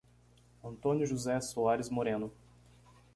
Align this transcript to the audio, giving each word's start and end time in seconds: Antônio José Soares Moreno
Antônio 0.63 1.05
José 1.05 1.39
Soares 1.41 1.87
Moreno 1.87 2.31